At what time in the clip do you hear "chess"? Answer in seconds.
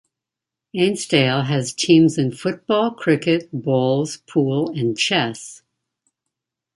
4.97-5.61